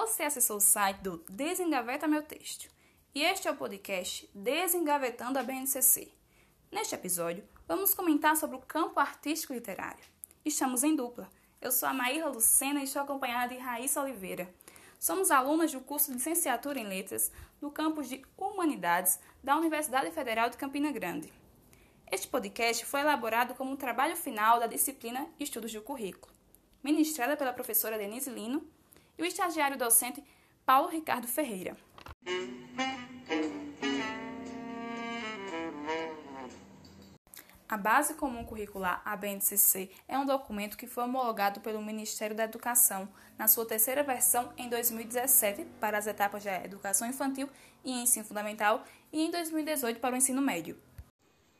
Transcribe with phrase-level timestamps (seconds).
[0.00, 2.70] Você acessou o site do Desengaveta Meu Texto.
[3.12, 6.12] E este é o podcast Desengavetando a BNCC.
[6.70, 10.04] Neste episódio, vamos comentar sobre o campo artístico literário.
[10.44, 11.28] Estamos em dupla.
[11.60, 14.48] Eu sou a Maíra Lucena e estou acompanhada de Raíssa Oliveira.
[15.00, 20.48] Somos alunas do curso de Licenciatura em Letras do campus de Humanidades da Universidade Federal
[20.48, 21.32] de Campina Grande.
[22.08, 26.32] Este podcast foi elaborado como um trabalho final da disciplina Estudos do Currículo,
[26.84, 28.77] ministrada pela professora Denise Lino
[29.18, 30.22] e o estagiário docente
[30.64, 31.76] Paulo Ricardo Ferreira.
[37.68, 42.44] A Base Comum Curricular, a BNCC, é um documento que foi homologado pelo Ministério da
[42.44, 47.46] Educação na sua terceira versão em 2017 para as etapas de educação infantil
[47.84, 50.78] e ensino fundamental e em 2018 para o ensino médio.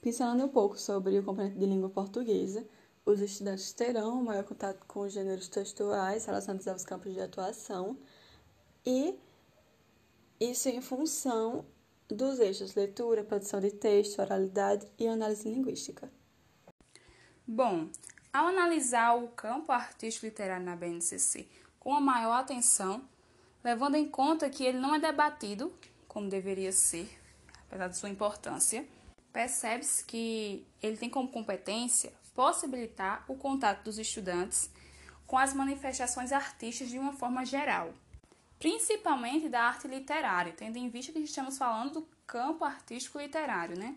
[0.00, 2.66] Pensando um pouco sobre o componente de língua portuguesa,
[3.08, 7.96] os estudantes terão maior contato com os gêneros textuais relacionados aos campos de atuação
[8.84, 9.18] e
[10.38, 11.64] isso em função
[12.06, 16.12] dos eixos leitura, produção de texto, oralidade e análise linguística.
[17.46, 17.88] Bom,
[18.30, 21.48] ao analisar o campo artístico literário na BNCC
[21.80, 23.02] com a maior atenção,
[23.64, 25.72] levando em conta que ele não é debatido
[26.06, 27.08] como deveria ser,
[27.66, 28.86] apesar de sua importância,
[29.32, 34.70] percebe-se que ele tem como competência possibilitar o contato dos estudantes
[35.27, 37.92] com as manifestações artísticas de uma forma geral,
[38.61, 43.97] principalmente da arte literária, tendo em vista que estamos falando do campo artístico literário, né?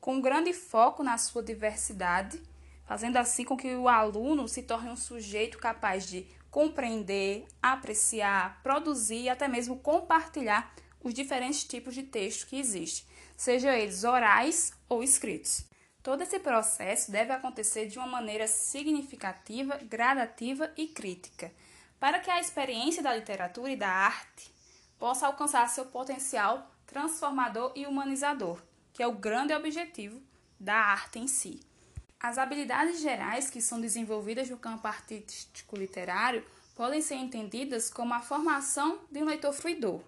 [0.00, 2.42] Com grande foco na sua diversidade,
[2.84, 9.22] fazendo assim com que o aluno se torne um sujeito capaz de compreender, apreciar, produzir
[9.22, 15.00] e até mesmo compartilhar os diferentes tipos de texto que existem, sejam eles orais ou
[15.00, 15.70] escritos.
[16.02, 21.52] Todo esse processo deve acontecer de uma maneira significativa, gradativa e crítica,
[22.00, 24.50] para que a experiência da literatura e da arte
[24.98, 28.60] possa alcançar seu potencial transformador e humanizador,
[28.92, 30.20] que é o grande objetivo
[30.58, 31.60] da arte em si.
[32.18, 36.44] As habilidades gerais que são desenvolvidas no campo artístico literário
[36.74, 40.00] podem ser entendidas como a formação de um leitor fruidor,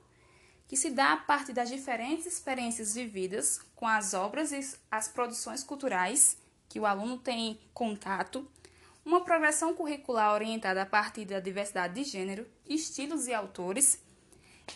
[0.67, 4.61] que se dá a partir das diferentes experiências vividas com as obras e
[4.91, 6.37] as produções culturais
[6.69, 8.49] que o aluno tem contato,
[9.05, 14.03] uma progressão curricular orientada a partir da diversidade de gênero, estilos e autores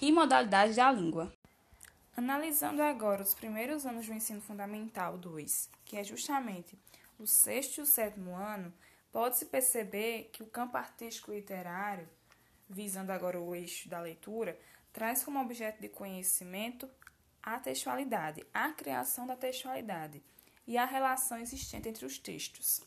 [0.01, 1.33] e modalidades da língua.
[2.17, 6.79] Analisando agora os primeiros anos do ensino fundamental 2, que é justamente
[7.19, 8.73] o sexto e o sétimo ano,
[9.11, 12.09] pode-se perceber que o campo artístico literário,
[12.69, 14.59] visando agora o eixo da leitura,
[14.93, 16.89] traz como objeto de conhecimento
[17.43, 20.23] a textualidade, a criação da textualidade
[20.67, 22.83] e a relação existente entre os textos.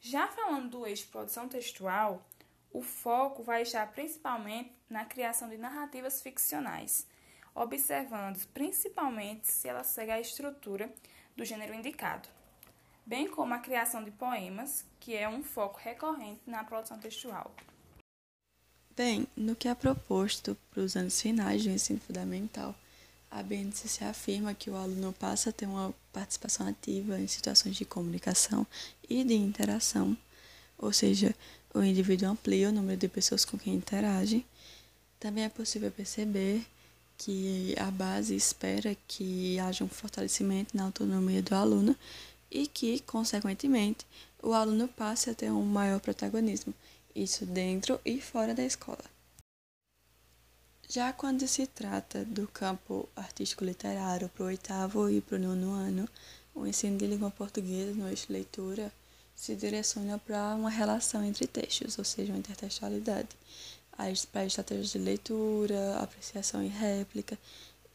[0.00, 2.24] Já falando do eixo produção textual,
[2.72, 7.06] o foco vai estar principalmente na criação de narrativas ficcionais,
[7.54, 10.92] observando principalmente se ela segue a estrutura
[11.34, 12.28] do gênero indicado,
[13.04, 17.54] bem como a criação de poemas, que é um foco recorrente na produção textual.
[18.96, 22.74] Bem, no que é proposto para os anos finais do ensino fundamental,
[23.30, 27.84] a BNCC afirma que o aluno passa a ter uma participação ativa em situações de
[27.84, 28.66] comunicação
[29.06, 30.16] e de interação,
[30.78, 31.34] ou seja,
[31.74, 34.46] o indivíduo amplia o número de pessoas com quem interage.
[35.20, 36.64] Também é possível perceber
[37.18, 41.94] que a base espera que haja um fortalecimento na autonomia do aluno
[42.50, 44.06] e que, consequentemente,
[44.42, 46.72] o aluno passe a ter um maior protagonismo
[47.16, 49.04] isso dentro e fora da escola.
[50.88, 55.72] Já quando se trata do campo artístico literário para o oitavo e para o nono
[55.72, 56.08] ano,
[56.54, 58.92] o ensino de língua portuguesa no eixo leitura
[59.34, 63.28] se direciona para uma relação entre textos, ou seja, uma intertextualidade,
[64.30, 67.36] para estratégias de leitura, apreciação e réplica,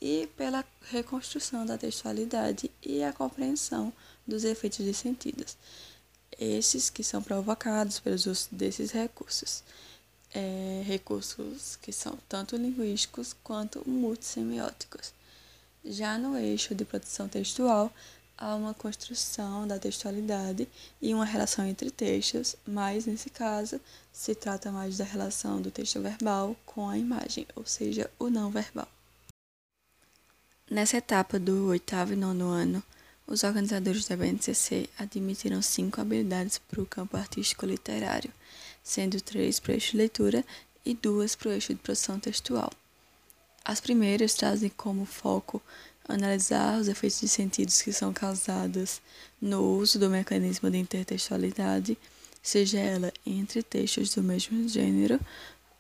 [0.02, 3.94] e pela reconstrução da textualidade e a compreensão
[4.28, 5.56] dos efeitos de sentidos
[6.42, 9.64] esses que são provocados pelos uso desses recursos.
[10.34, 15.14] É, recursos que são tanto linguísticos quanto multissemióticos.
[15.86, 17.94] Já no eixo de produção textual,
[18.38, 20.68] há uma construção da textualidade
[21.00, 23.80] e uma relação entre textos, mas nesse caso
[24.12, 28.50] se trata mais da relação do texto verbal com a imagem, ou seja, o não
[28.50, 28.88] verbal.
[30.70, 32.82] Nessa etapa do oitavo e nono ano,
[33.32, 38.30] os organizadores da BNCC admitiram cinco habilidades para o campo artístico literário,
[38.84, 40.44] sendo três para o eixo leitura
[40.86, 42.70] e duas para o eixo de produção textual.
[43.64, 45.62] As primeiras trazem como foco
[46.10, 49.00] analisar os efeitos de sentidos que são causados
[49.42, 51.98] no uso do mecanismo de intertextualidade,
[52.44, 55.18] seja ela entre textos do mesmo gênero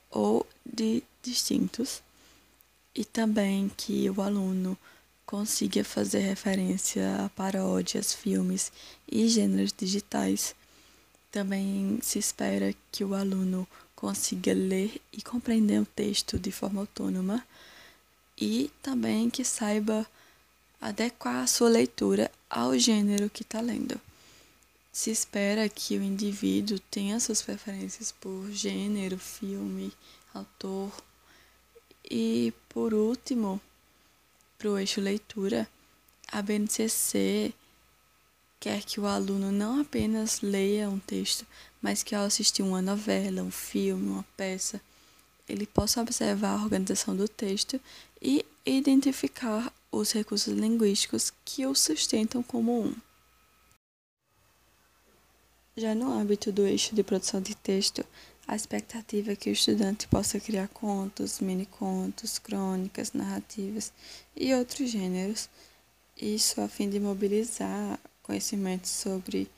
[0.09, 2.01] ou de distintos
[2.95, 4.77] e também que o aluno
[5.31, 8.69] consiga fazer referência a paródias, filmes
[9.09, 10.53] e gêneros digitais.
[11.31, 17.47] Também se espera que o aluno consiga ler e compreender o texto de forma autônoma
[18.37, 20.05] e também que saiba
[20.81, 23.97] adequar a sua leitura ao gênero que está lendo.
[24.91, 29.93] Se espera que o indivíduo tenha suas preferências por gênero, filme,
[30.33, 30.91] autor.
[32.03, 33.61] E, por último,
[34.61, 35.67] para o eixo leitura,
[36.31, 37.51] a BNCC
[38.59, 41.47] quer que o aluno não apenas leia um texto,
[41.81, 44.79] mas que ao assistir uma novela, um filme, uma peça,
[45.49, 47.81] ele possa observar a organização do texto
[48.21, 52.95] e identificar os recursos linguísticos que o sustentam como um.
[55.75, 58.05] Já no âmbito do eixo de produção de texto,
[58.47, 63.91] a expectativa é que o estudante possa criar contos, mini-contos, crônicas, narrativas
[64.35, 65.49] e outros gêneros,
[66.17, 69.49] isso a fim de mobilizar conhecimentos sobre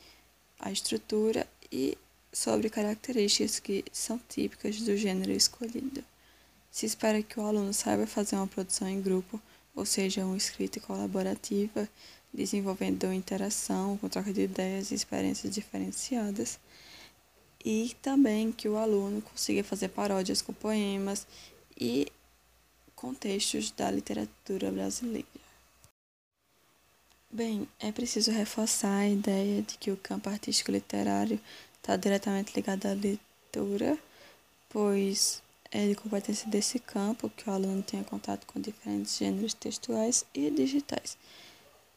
[0.59, 1.97] a estrutura e
[2.31, 6.03] sobre características que são típicas do gênero escolhido.
[6.71, 9.39] Se espera que o aluno saiba fazer uma produção em grupo,
[9.75, 11.87] ou seja, uma escrita colaborativa,
[12.33, 16.59] desenvolvendo interação com troca de ideias e experiências diferenciadas,
[17.63, 21.25] e também que o aluno consiga fazer paródias com poemas
[21.79, 22.11] e
[22.95, 25.27] contextos da literatura brasileira.
[27.31, 31.39] Bem, é preciso reforçar a ideia de que o campo artístico literário
[31.77, 33.97] está diretamente ligado à leitura,
[34.69, 40.23] pois é de competência desse campo que o aluno tenha contato com diferentes gêneros textuais
[40.33, 41.17] e digitais.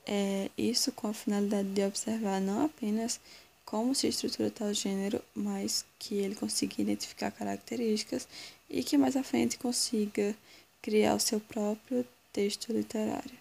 [0.06, 3.20] É isso com a finalidade de observar não apenas
[3.66, 8.26] como se estrutura tal gênero, mas que ele consiga identificar características
[8.70, 10.34] e que mais à frente consiga
[10.80, 13.38] criar o seu próprio texto literário.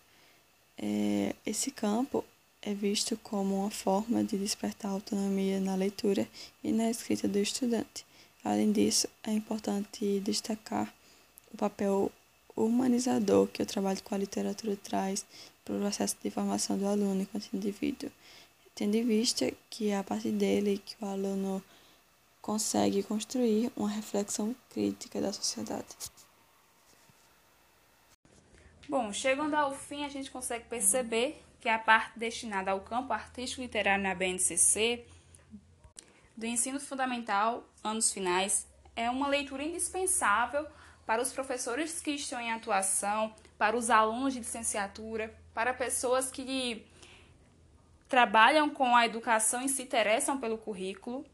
[0.77, 2.25] É, esse campo
[2.62, 6.27] é visto como uma forma de despertar autonomia na leitura
[6.63, 8.04] e na escrita do estudante.
[8.44, 10.92] Além disso, é importante destacar
[11.54, 12.12] o papel
[12.56, 15.24] humanizador que o trabalho com a literatura traz
[15.63, 18.12] para o processo de formação do aluno enquanto indivíduo,
[18.75, 21.63] tendo em vista que é a partir dele que o aluno
[22.42, 25.88] consegue construir uma reflexão crítica da sociedade.
[28.88, 33.63] Bom, chegando ao fim, a gente consegue perceber que a parte destinada ao campo artístico
[33.63, 35.04] literário na BNCC,
[36.38, 40.68] do ensino fundamental, anos finais, é uma leitura indispensável
[41.06, 46.86] para os professores que estão em atuação, para os alunos de licenciatura, para pessoas que
[48.07, 51.25] trabalham com a educação e se interessam pelo currículo,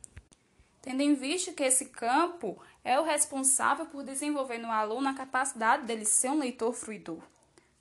[0.81, 5.85] tendo em vista que esse campo é o responsável por desenvolver no aluno a capacidade
[5.85, 7.21] dele ser um leitor fruidor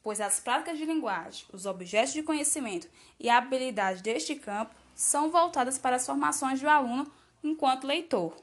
[0.02, 2.88] pois as práticas de linguagem, os objetos de conhecimento
[3.18, 7.10] e a habilidade deste campo são voltadas para as formações do aluno
[7.42, 8.34] enquanto leitor.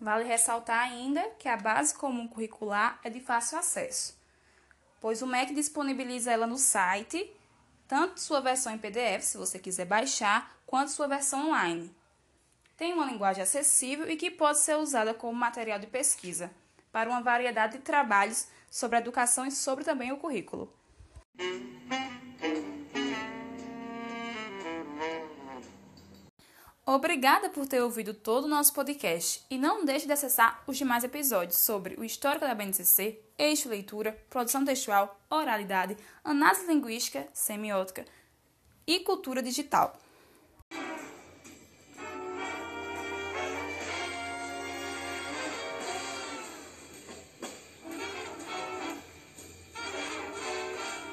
[0.00, 4.18] Vale ressaltar ainda que a base comum curricular é de fácil acesso,
[5.00, 7.30] pois o MEC disponibiliza ela no site,
[7.92, 11.94] tanto sua versão em PDF, se você quiser baixar, quanto sua versão online.
[12.74, 16.50] Tem uma linguagem acessível e que pode ser usada como material de pesquisa
[16.90, 20.72] para uma variedade de trabalhos sobre a educação e sobre também o currículo.
[26.84, 31.04] Obrigada por ter ouvido todo o nosso podcast e não deixe de acessar os demais
[31.04, 38.04] episódios sobre o histórico da BNCC, eixo leitura, produção textual, oralidade, análise linguística, semiótica
[38.84, 39.96] e cultura digital.